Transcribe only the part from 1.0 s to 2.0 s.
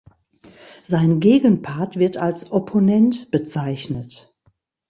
Gegenpart